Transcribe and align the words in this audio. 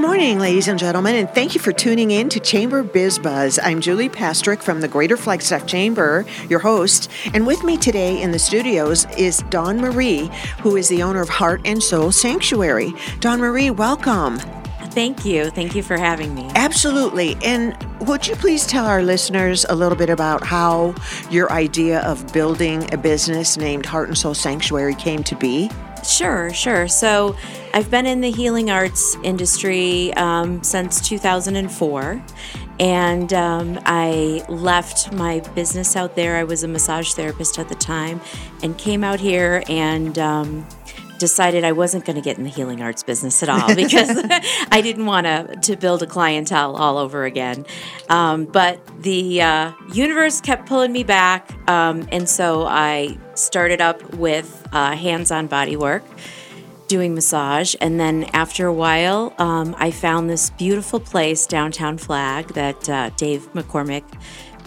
Good 0.00 0.06
morning, 0.06 0.38
ladies 0.38 0.66
and 0.66 0.78
gentlemen, 0.78 1.14
and 1.14 1.28
thank 1.28 1.54
you 1.54 1.60
for 1.60 1.72
tuning 1.72 2.10
in 2.10 2.30
to 2.30 2.40
Chamber 2.40 2.82
Biz 2.82 3.18
Buzz. 3.18 3.58
I'm 3.62 3.82
Julie 3.82 4.08
Pastrick 4.08 4.62
from 4.62 4.80
the 4.80 4.88
Greater 4.88 5.14
Flagstaff 5.14 5.66
Chamber, 5.66 6.24
your 6.48 6.58
host, 6.58 7.10
and 7.34 7.46
with 7.46 7.62
me 7.64 7.76
today 7.76 8.22
in 8.22 8.30
the 8.30 8.38
studios 8.38 9.06
is 9.18 9.44
Dawn 9.50 9.76
Marie, 9.76 10.30
who 10.60 10.76
is 10.76 10.88
the 10.88 11.02
owner 11.02 11.20
of 11.20 11.28
Heart 11.28 11.60
and 11.66 11.82
Soul 11.82 12.12
Sanctuary. 12.12 12.94
Dawn 13.20 13.40
Marie, 13.40 13.68
welcome. 13.68 14.38
Thank 14.92 15.26
you. 15.26 15.50
Thank 15.50 15.74
you 15.74 15.82
for 15.82 15.98
having 15.98 16.34
me. 16.34 16.50
Absolutely. 16.54 17.36
And 17.44 17.76
would 18.00 18.26
you 18.26 18.36
please 18.36 18.66
tell 18.66 18.86
our 18.86 19.02
listeners 19.02 19.66
a 19.68 19.74
little 19.74 19.98
bit 19.98 20.08
about 20.08 20.42
how 20.42 20.94
your 21.30 21.52
idea 21.52 22.00
of 22.00 22.32
building 22.32 22.90
a 22.94 22.96
business 22.96 23.58
named 23.58 23.84
Heart 23.84 24.08
and 24.08 24.16
Soul 24.16 24.32
Sanctuary 24.32 24.94
came 24.94 25.22
to 25.24 25.36
be? 25.36 25.70
Sure, 26.04 26.52
sure. 26.52 26.88
So 26.88 27.36
I've 27.72 27.90
been 27.90 28.06
in 28.06 28.20
the 28.20 28.30
healing 28.30 28.70
arts 28.70 29.16
industry 29.22 30.12
um, 30.14 30.62
since 30.62 31.06
2004. 31.08 32.22
And 32.80 33.30
um, 33.34 33.78
I 33.84 34.42
left 34.48 35.12
my 35.12 35.40
business 35.54 35.96
out 35.96 36.16
there. 36.16 36.36
I 36.36 36.44
was 36.44 36.64
a 36.64 36.68
massage 36.68 37.12
therapist 37.12 37.58
at 37.58 37.68
the 37.68 37.74
time 37.74 38.22
and 38.62 38.76
came 38.78 39.04
out 39.04 39.20
here 39.20 39.62
and 39.68 40.18
um, 40.18 40.66
decided 41.20 41.62
I 41.62 41.72
wasn't 41.72 42.04
going 42.04 42.16
to 42.16 42.22
get 42.22 42.38
in 42.38 42.42
the 42.42 42.50
healing 42.50 42.82
arts 42.82 43.04
business 43.04 43.42
at 43.44 43.48
all 43.48 43.76
because 43.76 44.10
I 44.72 44.80
didn't 44.82 45.06
want 45.06 45.26
to 45.26 45.56
to 45.62 45.76
build 45.76 46.02
a 46.02 46.06
clientele 46.06 46.74
all 46.74 46.98
over 46.98 47.24
again. 47.24 47.64
Um, 48.08 48.46
but 48.46 48.80
the 49.02 49.42
uh, 49.42 49.72
universe 49.92 50.40
kept 50.40 50.66
pulling 50.66 50.90
me 50.90 51.04
back, 51.04 51.52
um, 51.68 52.08
and 52.10 52.28
so 52.28 52.64
I 52.66 53.18
started 53.34 53.80
up 53.80 54.14
with 54.14 54.66
uh, 54.72 54.96
hands-on 54.96 55.46
body 55.46 55.76
work. 55.76 56.02
Doing 56.88 57.14
massage, 57.14 57.76
and 57.80 58.00
then 58.00 58.24
after 58.32 58.66
a 58.66 58.72
while, 58.72 59.32
um, 59.38 59.76
I 59.78 59.92
found 59.92 60.28
this 60.28 60.50
beautiful 60.50 60.98
place 60.98 61.46
downtown 61.46 61.98
Flag 61.98 62.48
that 62.54 62.88
uh, 62.88 63.10
Dave 63.10 63.52
McCormick 63.52 64.02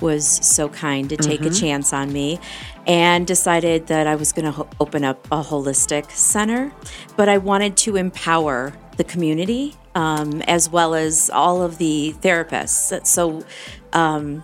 was 0.01 0.27
so 0.27 0.69
kind 0.69 1.09
to 1.09 1.17
take 1.17 1.41
mm-hmm. 1.41 1.49
a 1.49 1.53
chance 1.53 1.93
on 1.93 2.11
me 2.11 2.39
and 2.85 3.25
decided 3.25 3.87
that 3.87 4.07
I 4.07 4.15
was 4.15 4.31
going 4.31 4.45
to 4.45 4.51
ho- 4.51 4.69
open 4.79 5.03
up 5.03 5.25
a 5.27 5.41
holistic 5.41 6.11
center, 6.11 6.71
but 7.15 7.29
I 7.29 7.37
wanted 7.37 7.77
to 7.77 7.95
empower 7.95 8.73
the 8.97 9.03
community 9.03 9.75
um, 9.95 10.41
as 10.43 10.69
well 10.69 10.95
as 10.95 11.29
all 11.29 11.61
of 11.61 11.77
the 11.77 12.15
therapists. 12.21 13.05
So, 13.05 13.43
um, 13.91 14.43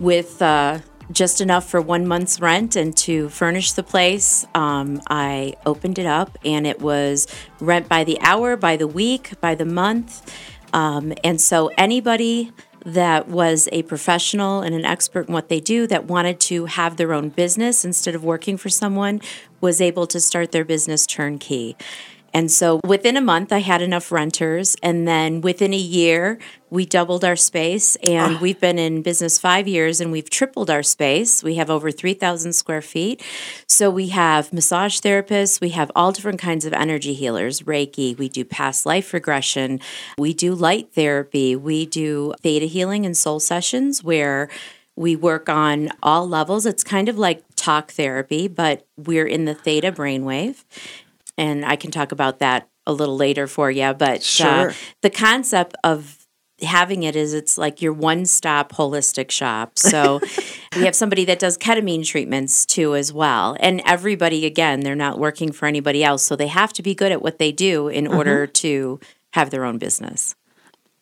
with 0.00 0.40
uh, 0.42 0.80
just 1.12 1.40
enough 1.40 1.68
for 1.68 1.80
one 1.80 2.06
month's 2.06 2.40
rent 2.40 2.76
and 2.76 2.96
to 2.98 3.28
furnish 3.28 3.72
the 3.72 3.82
place, 3.82 4.46
um, 4.54 5.00
I 5.08 5.54
opened 5.66 5.98
it 5.98 6.06
up, 6.06 6.38
and 6.44 6.66
it 6.66 6.80
was 6.80 7.26
rent 7.60 7.88
by 7.88 8.04
the 8.04 8.18
hour, 8.20 8.56
by 8.56 8.76
the 8.76 8.88
week, 8.88 9.40
by 9.40 9.54
the 9.54 9.66
month. 9.66 10.34
Um, 10.72 11.12
and 11.22 11.40
so, 11.40 11.70
anybody 11.78 12.52
that 12.84 13.28
was 13.28 13.68
a 13.72 13.82
professional 13.82 14.60
and 14.60 14.74
an 14.74 14.84
expert 14.84 15.28
in 15.28 15.34
what 15.34 15.48
they 15.48 15.60
do 15.60 15.86
that 15.86 16.04
wanted 16.04 16.38
to 16.38 16.66
have 16.66 16.96
their 16.96 17.12
own 17.12 17.30
business 17.30 17.84
instead 17.84 18.14
of 18.14 18.22
working 18.22 18.56
for 18.56 18.68
someone 18.68 19.20
was 19.60 19.80
able 19.80 20.06
to 20.06 20.20
start 20.20 20.52
their 20.52 20.64
business 20.64 21.06
turnkey. 21.06 21.76
And 22.34 22.50
so 22.50 22.80
within 22.84 23.16
a 23.16 23.20
month, 23.20 23.52
I 23.52 23.60
had 23.60 23.80
enough 23.80 24.10
renters. 24.10 24.76
And 24.82 25.06
then 25.06 25.40
within 25.40 25.72
a 25.72 25.78
year, 25.78 26.40
we 26.68 26.84
doubled 26.84 27.24
our 27.24 27.36
space. 27.36 27.94
And 28.02 28.36
oh. 28.36 28.38
we've 28.40 28.58
been 28.58 28.78
in 28.78 29.02
business 29.02 29.38
five 29.38 29.68
years 29.68 30.00
and 30.00 30.10
we've 30.10 30.28
tripled 30.28 30.68
our 30.68 30.82
space. 30.82 31.44
We 31.44 31.54
have 31.54 31.70
over 31.70 31.92
3,000 31.92 32.52
square 32.52 32.82
feet. 32.82 33.22
So 33.68 33.88
we 33.88 34.08
have 34.08 34.52
massage 34.52 34.98
therapists, 34.98 35.60
we 35.60 35.68
have 35.70 35.92
all 35.94 36.10
different 36.10 36.40
kinds 36.40 36.64
of 36.64 36.72
energy 36.72 37.14
healers, 37.14 37.62
Reiki, 37.62 38.18
we 38.18 38.28
do 38.28 38.44
past 38.44 38.84
life 38.84 39.14
regression, 39.14 39.78
we 40.18 40.34
do 40.34 40.54
light 40.54 40.92
therapy, 40.92 41.54
we 41.54 41.86
do 41.86 42.34
theta 42.40 42.66
healing 42.66 43.06
and 43.06 43.16
soul 43.16 43.38
sessions 43.38 44.02
where 44.02 44.48
we 44.96 45.16
work 45.16 45.48
on 45.48 45.90
all 46.02 46.28
levels. 46.28 46.66
It's 46.66 46.84
kind 46.84 47.08
of 47.08 47.18
like 47.18 47.44
talk 47.56 47.92
therapy, 47.92 48.48
but 48.48 48.86
we're 48.96 49.26
in 49.26 49.44
the 49.44 49.54
theta 49.54 49.90
brainwave 49.90 50.64
and 51.36 51.64
I 51.64 51.76
can 51.76 51.90
talk 51.90 52.12
about 52.12 52.38
that 52.38 52.68
a 52.86 52.92
little 52.92 53.16
later 53.16 53.46
for 53.46 53.70
you. 53.70 53.92
But 53.94 54.18
uh, 54.18 54.20
sure. 54.20 54.70
uh, 54.70 54.74
the 55.02 55.10
concept 55.10 55.76
of 55.84 56.24
having 56.62 57.02
it 57.02 57.16
is 57.16 57.34
it's 57.34 57.58
like 57.58 57.82
your 57.82 57.92
one 57.92 58.26
stop 58.26 58.72
holistic 58.72 59.30
shop. 59.30 59.78
So 59.78 60.20
we 60.76 60.84
have 60.84 60.94
somebody 60.94 61.24
that 61.26 61.38
does 61.38 61.58
ketamine 61.58 62.06
treatments 62.06 62.64
too 62.64 62.94
as 62.94 63.12
well. 63.12 63.56
And 63.60 63.82
everybody 63.84 64.46
again, 64.46 64.80
they're 64.80 64.94
not 64.94 65.18
working 65.18 65.52
for 65.52 65.66
anybody 65.66 66.04
else, 66.04 66.22
so 66.22 66.36
they 66.36 66.46
have 66.46 66.72
to 66.74 66.82
be 66.82 66.94
good 66.94 67.12
at 67.12 67.22
what 67.22 67.38
they 67.38 67.52
do 67.52 67.88
in 67.88 68.04
mm-hmm. 68.04 68.16
order 68.16 68.46
to 68.46 69.00
have 69.32 69.50
their 69.50 69.64
own 69.64 69.78
business. 69.78 70.34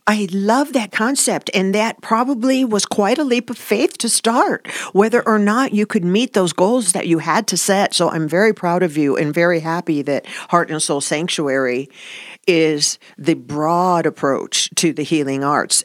I 0.07 0.29
love 0.33 0.73
that 0.73 0.93
concept. 0.93 1.51
And 1.55 1.75
that 1.75 2.01
probably 2.01 2.65
was 2.65 2.85
quite 2.85 3.19
a 3.19 3.25
leap 3.25 3.51
of 3.51 3.59
faith 3.59 3.99
to 3.99 4.09
start, 4.09 4.67
whether 4.93 5.27
or 5.27 5.39
not 5.39 5.73
you 5.73 5.87
could 5.87 6.05
meet 6.05 6.33
those 6.33 6.53
goals 6.53 6.93
that 6.93 7.07
you 7.07 7.19
had 7.19 7.47
to 7.49 7.57
set. 7.57 7.95
So 7.95 8.11
I'm 8.11 8.29
very 8.29 8.53
proud 8.53 8.83
of 8.83 8.97
you 8.97 9.17
and 9.17 9.33
very 9.33 9.61
happy 9.61 10.03
that 10.03 10.27
Heart 10.27 10.71
and 10.71 10.83
Soul 10.83 11.01
Sanctuary 11.01 11.89
is 12.49 12.99
the 13.17 13.35
broad 13.35 14.07
approach 14.07 14.69
to 14.77 14.93
the 14.93 15.05
healing 15.05 15.45
arts 15.45 15.85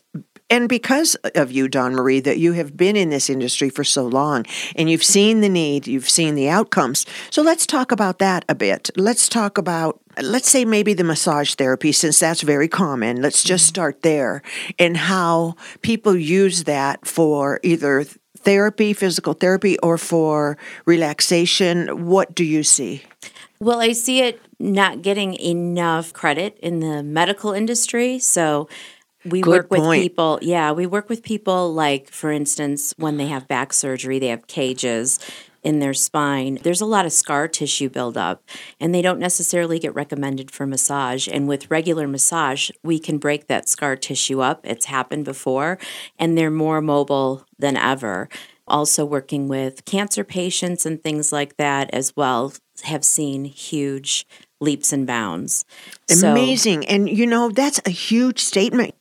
and 0.50 0.70
because 0.70 1.16
of 1.36 1.52
you, 1.52 1.68
Dawn 1.68 1.94
Marie, 1.94 2.22
that 2.22 2.38
you 2.38 2.54
have 2.54 2.78
been 2.78 2.96
in 2.96 3.10
this 3.10 3.30
industry 3.30 3.70
for 3.70 3.84
so 3.84 4.06
long 4.06 4.46
and 4.76 4.90
you've 4.90 5.04
seen 5.04 5.42
the 5.42 5.50
need, 5.50 5.88
you've 5.88 6.10
seen 6.10 6.36
the 6.36 6.50
outcomes. 6.50 7.06
So 7.30 7.42
let's 7.42 7.66
talk 7.66 7.92
about 7.92 8.20
that 8.20 8.46
a 8.48 8.56
bit. 8.56 8.90
Let's 8.96 9.28
talk 9.28 9.58
about, 9.58 10.00
let's 10.22 10.50
say 10.50 10.66
maybe 10.66 10.94
the 10.94 11.04
massage 11.04 11.56
therapy, 11.56 11.92
since 11.92 12.20
that's 12.20 12.42
very 12.42 12.68
common. 12.68 13.22
Let's 13.22 13.44
just 13.44 13.66
mm-hmm. 13.66 13.70
start 13.70 14.02
there 14.02 14.42
and 14.80 14.98
how 14.98 15.56
people 15.82 16.16
use 16.16 16.64
that 16.66 17.06
for 17.06 17.60
either 17.64 18.06
therapy, 18.38 18.94
physical 18.94 19.34
therapy, 19.34 19.78
or 19.80 19.98
for 19.98 20.58
relaxation. 20.86 22.08
What 22.08 22.36
do 22.36 22.44
you 22.44 22.64
see? 22.64 23.04
Well, 23.60 23.82
I 23.82 23.94
see 23.94 24.22
it 24.22 24.42
not 24.60 25.02
getting 25.02 25.34
enough 25.36 26.14
credit 26.14 26.58
in 26.62 26.80
the 26.80 27.04
medical 27.04 27.52
industry. 27.54 28.20
So, 28.20 28.68
we 29.26 29.42
Good 29.42 29.50
work 29.50 29.72
with 29.72 29.82
point. 29.82 30.02
people 30.02 30.40
yeah 30.42 30.72
we 30.72 30.86
work 30.86 31.10
with 31.10 31.22
people 31.22 31.74
like 31.74 32.10
for 32.10 32.32
instance 32.32 32.94
when 32.98 33.18
they 33.18 33.28
have 33.28 33.48
back 33.48 33.74
surgery 33.74 34.20
they 34.20 34.28
have 34.28 34.48
cages 34.48 35.20
in 35.68 35.80
their 35.80 35.94
spine 35.94 36.58
there's 36.64 36.80
a 36.80 36.86
lot 36.86 37.06
of 37.06 37.12
scar 37.12 37.46
tissue 37.46 37.90
buildup 37.90 38.42
and 38.80 38.96
they 38.96 39.02
don't 39.02 39.20
necessarily 39.20 39.80
get 39.80 39.94
recommended 39.94 40.50
for 40.50 40.66
massage. 40.66 41.28
And 41.28 41.46
with 41.46 41.70
regular 41.70 42.08
massage 42.08 42.72
we 42.84 43.00
can 43.00 43.18
break 43.18 43.48
that 43.48 43.68
scar 43.68 43.98
tissue 43.98 44.40
up. 44.40 44.62
It's 44.64 44.86
happened 44.86 45.26
before 45.26 45.78
and 46.18 46.38
they're 46.38 46.50
more 46.50 46.80
mobile 46.80 47.46
than 47.60 47.76
ever. 47.76 48.30
Also 48.66 49.04
working 49.04 49.50
with 49.50 49.84
cancer 49.84 50.24
patients 50.24 50.86
and 50.86 51.04
things 51.04 51.34
like 51.34 51.58
that 51.58 51.90
as 51.92 52.16
well 52.16 52.54
have 52.84 53.04
seen 53.04 53.44
huge 53.44 54.26
leaps 54.62 54.94
and 54.94 55.06
bounds. 55.06 55.66
Amazing. 56.10 56.84
So, 56.84 56.88
and 56.88 57.10
you 57.10 57.28
know, 57.28 57.50
that's 57.50 57.82
a 57.86 57.90
huge 57.90 58.40
statement. 58.40 58.94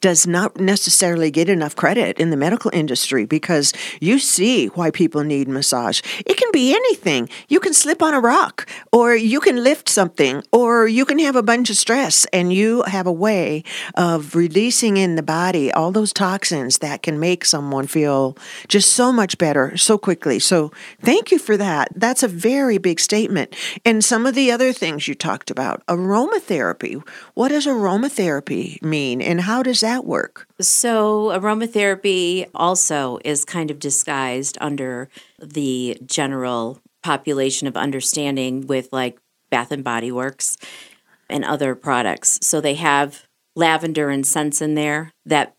Does 0.00 0.26
not 0.26 0.58
necessarily 0.58 1.30
get 1.30 1.48
enough 1.48 1.76
credit 1.76 2.18
in 2.18 2.30
the 2.30 2.36
medical 2.36 2.70
industry 2.74 3.26
because 3.26 3.72
you 4.00 4.18
see 4.18 4.66
why 4.68 4.90
people 4.90 5.24
need 5.24 5.48
massage. 5.48 6.00
It 6.24 6.36
can 6.36 6.50
be 6.52 6.74
anything. 6.74 7.28
You 7.48 7.60
can 7.60 7.74
slip 7.74 8.02
on 8.02 8.14
a 8.14 8.20
rock, 8.20 8.68
or 8.92 9.14
you 9.14 9.40
can 9.40 9.62
lift 9.62 9.88
something, 9.88 10.42
or 10.52 10.86
you 10.86 11.04
can 11.04 11.18
have 11.18 11.36
a 11.36 11.42
bunch 11.42 11.70
of 11.70 11.76
stress, 11.76 12.26
and 12.26 12.52
you 12.52 12.82
have 12.86 13.06
a 13.06 13.12
way 13.12 13.62
of 13.94 14.34
releasing 14.34 14.96
in 14.96 15.16
the 15.16 15.22
body 15.22 15.72
all 15.72 15.92
those 15.92 16.12
toxins 16.12 16.78
that 16.78 17.02
can 17.02 17.18
make 17.18 17.44
someone 17.44 17.86
feel 17.86 18.36
just 18.68 18.92
so 18.92 19.12
much 19.12 19.38
better 19.38 19.76
so 19.76 19.98
quickly. 19.98 20.38
So, 20.38 20.72
thank 21.00 21.30
you 21.30 21.38
for 21.38 21.56
that. 21.56 21.88
That's 21.94 22.22
a 22.22 22.28
very 22.28 22.78
big 22.78 23.00
statement. 23.00 23.54
And 23.84 24.04
some 24.04 24.26
of 24.26 24.34
the 24.34 24.50
other 24.50 24.72
things 24.72 25.08
you 25.08 25.14
talked 25.14 25.50
about 25.50 25.84
aromatherapy 25.86 26.53
aromatherapy. 26.54 27.06
What 27.34 27.48
does 27.48 27.66
aromatherapy 27.66 28.80
mean 28.82 29.20
and 29.20 29.40
how 29.40 29.62
does 29.62 29.80
that 29.80 30.04
work? 30.04 30.46
So, 30.60 31.26
aromatherapy 31.28 32.48
also 32.54 33.18
is 33.24 33.44
kind 33.44 33.70
of 33.70 33.78
disguised 33.78 34.58
under 34.60 35.08
the 35.40 35.98
general 36.06 36.80
population 37.02 37.68
of 37.68 37.76
understanding 37.76 38.66
with 38.66 38.88
like 38.92 39.18
Bath 39.50 39.72
and 39.72 39.84
Body 39.84 40.10
Works 40.10 40.56
and 41.28 41.44
other 41.44 41.74
products. 41.74 42.38
So, 42.42 42.60
they 42.60 42.74
have 42.74 43.26
lavender 43.56 44.10
and 44.10 44.26
scents 44.26 44.60
in 44.60 44.74
there 44.74 45.12
that 45.26 45.54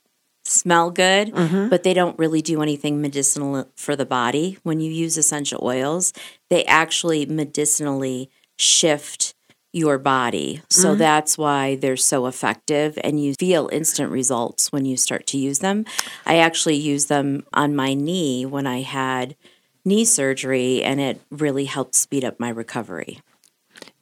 smell 0.48 0.92
good, 0.92 1.34
mm-hmm. 1.34 1.70
but 1.70 1.84
they 1.84 1.94
don't 1.94 2.18
really 2.20 2.42
do 2.42 2.62
anything 2.62 3.02
medicinal 3.02 3.68
for 3.76 3.96
the 3.96 4.06
body. 4.06 4.58
When 4.64 4.80
you 4.80 4.92
use 4.92 5.18
essential 5.18 5.60
oils, 5.64 6.14
they 6.50 6.64
actually 6.66 7.26
medicinally 7.26 8.30
shift 8.58 9.35
your 9.76 9.98
body. 9.98 10.62
So 10.70 10.90
mm-hmm. 10.90 11.00
that's 11.00 11.38
why 11.38 11.76
they're 11.76 11.98
so 11.98 12.28
effective 12.28 12.98
and 13.04 13.22
you 13.22 13.34
feel 13.34 13.70
instant 13.74 14.10
results 14.10 14.72
when 14.72 14.86
you 14.86 14.96
start 14.96 15.28
to 15.28 15.38
use 15.38 15.60
them. 15.60 15.84
I 16.26 16.38
actually 16.38 16.78
used 16.78 17.10
them 17.10 17.46
on 17.52 17.76
my 17.76 17.94
knee 17.94 18.46
when 18.46 18.68
I 18.68 18.84
had 18.84 19.36
knee 19.84 20.06
surgery 20.06 20.82
and 20.82 21.02
it 21.02 21.20
really 21.30 21.66
helped 21.66 21.94
speed 21.94 22.24
up 22.24 22.40
my 22.40 22.48
recovery. 22.48 23.20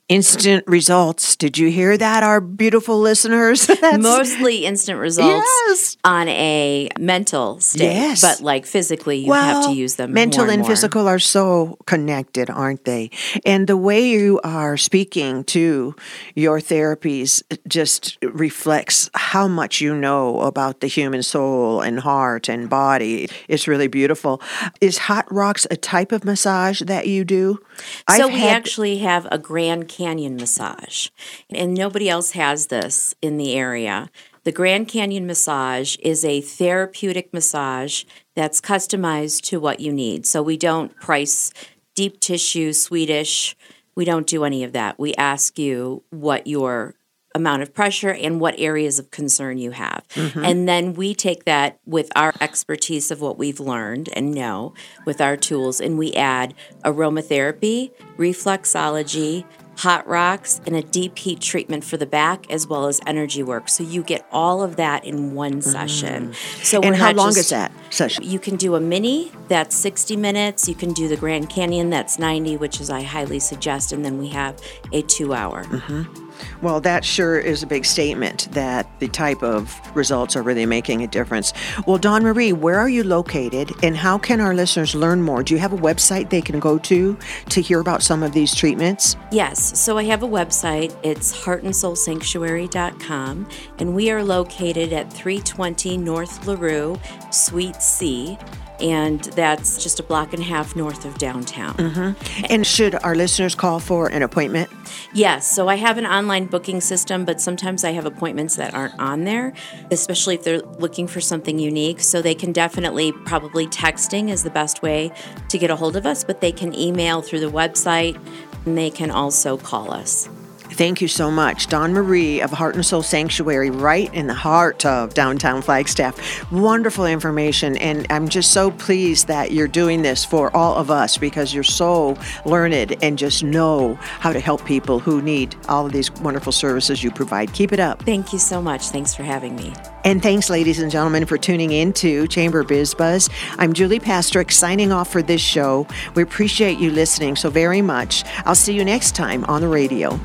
Instant 0.08 0.62
results. 0.66 1.34
Did 1.36 1.56
you 1.56 1.70
hear 1.70 1.96
that, 1.96 2.22
our 2.22 2.40
beautiful 2.40 3.00
listeners? 3.00 3.66
That's, 3.80 4.02
Mostly 4.02 4.66
instant 4.66 4.98
results 4.98 5.46
Yes. 5.66 5.96
on 6.04 6.28
a 6.28 6.88
mental 6.98 7.58
state, 7.60 7.84
Yes. 7.92 8.20
but 8.20 8.40
like 8.42 8.66
physically, 8.66 9.18
you 9.18 9.32
have 9.32 9.64
to 9.66 9.72
use 9.72 9.94
them. 9.96 10.12
Mental 10.12 10.50
and 10.50 10.60
more. 10.60 10.68
physical 10.70 11.08
are 11.08 11.18
so 11.18 11.78
connected, 11.86 12.50
aren't 12.50 12.84
they? 12.84 13.10
And 13.46 13.66
the 13.66 13.76
way 13.78 14.06
you 14.06 14.40
are 14.44 14.76
speaking 14.76 15.42
to 15.44 15.94
your 16.34 16.60
therapies 16.60 17.42
just 17.66 18.18
reflects 18.22 19.08
how 19.14 19.48
much 19.48 19.80
you 19.80 19.94
know 19.96 20.40
about 20.40 20.80
the 20.80 20.86
human 20.86 21.22
soul 21.22 21.80
and 21.80 22.00
heart 22.00 22.48
and 22.48 22.68
body. 22.68 23.28
It's 23.48 23.66
really 23.66 23.88
beautiful. 23.88 24.42
Is 24.82 24.98
hot 24.98 25.26
rocks 25.32 25.66
a 25.70 25.76
type 25.76 26.12
of 26.12 26.24
massage 26.24 26.82
that 26.82 27.06
you 27.06 27.24
do? 27.24 27.58
So 27.78 28.26
I've 28.26 28.32
we 28.34 28.40
had- 28.40 28.50
actually 28.56 28.98
have 28.98 29.26
a 29.32 29.38
Grand 29.38 29.88
Canyon 29.94 30.34
massage, 30.36 31.08
and 31.48 31.72
nobody 31.72 32.08
else 32.08 32.32
has 32.32 32.66
this 32.66 33.14
in 33.22 33.36
the 33.36 33.54
area. 33.54 34.10
The 34.42 34.52
Grand 34.52 34.88
Canyon 34.88 35.24
massage 35.26 35.96
is 36.00 36.24
a 36.24 36.40
therapeutic 36.40 37.32
massage 37.32 38.04
that's 38.34 38.60
customized 38.60 39.42
to 39.42 39.60
what 39.60 39.78
you 39.78 39.92
need. 39.92 40.26
So 40.26 40.42
we 40.42 40.56
don't 40.56 40.94
price 40.96 41.52
deep 41.94 42.18
tissue, 42.18 42.72
Swedish. 42.72 43.56
We 43.94 44.04
don't 44.04 44.26
do 44.26 44.42
any 44.42 44.64
of 44.64 44.72
that. 44.72 44.98
We 44.98 45.14
ask 45.14 45.58
you 45.58 46.02
what 46.10 46.48
your 46.48 46.96
amount 47.36 47.62
of 47.62 47.74
pressure 47.74 48.12
and 48.12 48.40
what 48.40 48.54
areas 48.58 48.98
of 48.98 49.10
concern 49.10 49.58
you 49.58 49.72
have. 49.72 50.04
Mm-hmm. 50.14 50.44
And 50.44 50.68
then 50.68 50.94
we 50.94 51.14
take 51.14 51.44
that 51.44 51.80
with 51.84 52.08
our 52.14 52.32
expertise 52.40 53.10
of 53.10 53.20
what 53.20 53.38
we've 53.38 53.58
learned 53.58 54.08
and 54.12 54.32
know 54.32 54.74
with 55.04 55.20
our 55.20 55.36
tools, 55.36 55.80
and 55.80 55.98
we 55.98 56.12
add 56.14 56.54
aromatherapy, 56.84 57.90
reflexology, 58.16 59.44
hot 59.76 60.06
rocks, 60.06 60.60
and 60.66 60.76
a 60.76 60.82
deep 60.82 61.18
heat 61.18 61.40
treatment 61.40 61.84
for 61.84 61.96
the 61.96 62.06
back, 62.06 62.50
as 62.50 62.66
well 62.66 62.86
as 62.86 63.00
energy 63.06 63.42
work. 63.42 63.68
So 63.68 63.82
you 63.82 64.02
get 64.02 64.26
all 64.32 64.62
of 64.62 64.76
that 64.76 65.04
in 65.04 65.34
one 65.34 65.54
mm. 65.54 65.62
session. 65.62 66.34
So 66.62 66.80
And 66.80 66.96
how 66.96 67.12
long 67.12 67.28
just- 67.28 67.38
is 67.38 67.48
that 67.50 67.72
session? 67.90 68.24
you 68.24 68.38
can 68.38 68.56
do 68.56 68.74
a 68.74 68.80
mini 68.80 69.32
that's 69.48 69.76
60 69.76 70.16
minutes. 70.16 70.68
You 70.68 70.74
can 70.74 70.92
do 70.92 71.08
the 71.08 71.16
Grand 71.16 71.50
Canyon 71.50 71.90
that's 71.90 72.18
90, 72.18 72.56
which 72.56 72.80
is 72.80 72.90
I 72.90 73.02
highly 73.02 73.38
suggest. 73.40 73.92
And 73.92 74.04
then 74.04 74.18
we 74.18 74.28
have 74.28 74.60
a 74.92 75.02
two 75.02 75.34
hour. 75.34 75.64
Mm-hmm. 75.64 76.23
Well, 76.62 76.80
that 76.80 77.04
sure 77.04 77.38
is 77.38 77.62
a 77.62 77.66
big 77.66 77.84
statement 77.84 78.48
that 78.52 78.88
the 79.00 79.08
type 79.08 79.42
of 79.42 79.78
results 79.96 80.36
are 80.36 80.42
really 80.42 80.66
making 80.66 81.02
a 81.02 81.06
difference. 81.06 81.52
Well, 81.86 81.98
Dawn 81.98 82.22
Marie, 82.22 82.52
where 82.52 82.78
are 82.78 82.88
you 82.88 83.04
located 83.04 83.72
and 83.82 83.96
how 83.96 84.18
can 84.18 84.40
our 84.40 84.54
listeners 84.54 84.94
learn 84.94 85.22
more? 85.22 85.42
Do 85.42 85.54
you 85.54 85.60
have 85.60 85.72
a 85.72 85.76
website 85.76 86.30
they 86.30 86.42
can 86.42 86.60
go 86.60 86.78
to 86.78 87.16
to 87.50 87.60
hear 87.60 87.80
about 87.80 88.02
some 88.02 88.22
of 88.22 88.32
these 88.32 88.54
treatments? 88.54 89.16
Yes, 89.30 89.78
so 89.78 89.98
I 89.98 90.04
have 90.04 90.22
a 90.22 90.28
website. 90.28 90.96
It's 91.02 91.44
heartandsoulsanctuary.com, 91.44 93.48
and 93.78 93.94
we 93.94 94.10
are 94.10 94.22
located 94.22 94.92
at 94.92 95.12
320 95.12 95.96
North 95.98 96.46
LaRue, 96.46 96.98
Suite 97.30 97.82
C, 97.82 98.38
and 98.84 99.24
that's 99.24 99.82
just 99.82 99.98
a 99.98 100.02
block 100.02 100.34
and 100.34 100.42
a 100.42 100.44
half 100.44 100.76
north 100.76 101.06
of 101.06 101.16
downtown. 101.16 101.74
Mm-hmm. 101.74 102.44
And 102.50 102.66
should 102.66 102.94
our 102.96 103.14
listeners 103.14 103.54
call 103.54 103.80
for 103.80 104.08
an 104.08 104.22
appointment? 104.22 104.70
Yes, 105.14 105.50
so 105.50 105.68
I 105.68 105.76
have 105.76 105.96
an 105.96 106.04
online 106.04 106.44
booking 106.44 106.82
system, 106.82 107.24
but 107.24 107.40
sometimes 107.40 107.82
I 107.82 107.92
have 107.92 108.04
appointments 108.04 108.56
that 108.56 108.74
aren't 108.74 108.98
on 109.00 109.24
there, 109.24 109.54
especially 109.90 110.34
if 110.34 110.44
they're 110.44 110.60
looking 110.60 111.06
for 111.06 111.22
something 111.22 111.58
unique. 111.58 112.00
So 112.00 112.20
they 112.20 112.34
can 112.34 112.52
definitely, 112.52 113.12
probably 113.12 113.66
texting 113.68 114.28
is 114.28 114.42
the 114.42 114.50
best 114.50 114.82
way 114.82 115.10
to 115.48 115.56
get 115.56 115.70
a 115.70 115.76
hold 115.76 115.96
of 115.96 116.04
us, 116.04 116.22
but 116.22 116.42
they 116.42 116.52
can 116.52 116.74
email 116.74 117.22
through 117.22 117.40
the 117.40 117.50
website 117.50 118.20
and 118.66 118.76
they 118.76 118.90
can 118.90 119.10
also 119.10 119.56
call 119.56 119.92
us. 119.92 120.28
Thank 120.74 121.00
you 121.00 121.06
so 121.06 121.30
much. 121.30 121.68
Dawn 121.68 121.92
Marie 121.92 122.40
of 122.40 122.50
Heart 122.50 122.74
and 122.74 122.84
Soul 122.84 123.04
Sanctuary, 123.04 123.70
right 123.70 124.12
in 124.12 124.26
the 124.26 124.34
heart 124.34 124.84
of 124.84 125.14
downtown 125.14 125.62
Flagstaff. 125.62 126.50
Wonderful 126.50 127.06
information. 127.06 127.76
And 127.76 128.06
I'm 128.10 128.28
just 128.28 128.50
so 128.50 128.72
pleased 128.72 129.28
that 129.28 129.52
you're 129.52 129.68
doing 129.68 130.02
this 130.02 130.24
for 130.24 130.54
all 130.54 130.74
of 130.74 130.90
us 130.90 131.16
because 131.16 131.54
you're 131.54 131.62
so 131.62 132.18
learned 132.44 132.96
and 133.04 133.16
just 133.16 133.44
know 133.44 133.94
how 133.94 134.32
to 134.32 134.40
help 134.40 134.64
people 134.64 134.98
who 134.98 135.22
need 135.22 135.54
all 135.68 135.86
of 135.86 135.92
these 135.92 136.10
wonderful 136.10 136.50
services 136.50 137.04
you 137.04 137.12
provide. 137.12 137.52
Keep 137.52 137.72
it 137.72 137.78
up. 137.78 138.02
Thank 138.02 138.32
you 138.32 138.40
so 138.40 138.60
much. 138.60 138.88
Thanks 138.88 139.14
for 139.14 139.22
having 139.22 139.54
me. 139.54 139.72
And 140.04 140.20
thanks, 140.20 140.50
ladies 140.50 140.80
and 140.80 140.90
gentlemen, 140.90 141.24
for 141.24 141.38
tuning 141.38 141.70
in 141.70 141.92
to 141.94 142.26
Chamber 142.26 142.64
Biz 142.64 142.94
Buzz. 142.94 143.30
I'm 143.58 143.74
Julie 143.74 144.00
Pastrick 144.00 144.50
signing 144.50 144.90
off 144.90 145.10
for 145.12 145.22
this 145.22 145.40
show. 145.40 145.86
We 146.16 146.24
appreciate 146.24 146.80
you 146.80 146.90
listening 146.90 147.36
so 147.36 147.48
very 147.48 147.80
much. 147.80 148.24
I'll 148.44 148.56
see 148.56 148.74
you 148.74 148.84
next 148.84 149.14
time 149.14 149.44
on 149.44 149.60
the 149.60 149.68
radio. 149.68 150.18